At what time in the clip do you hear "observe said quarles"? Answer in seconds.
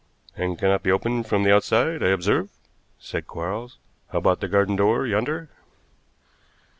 2.07-3.77